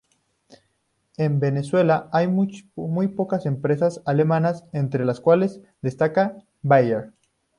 En 1.17 1.39
Venezuela 1.39 2.09
hay 2.11 2.27
muy 2.27 2.71
pocas 3.09 3.45
empresas 3.45 4.01
alemanas 4.03 4.65
entre 4.73 5.05
las 5.05 5.19
cuales 5.19 5.61
destaca 5.83 6.37
Bayer. 6.63 7.13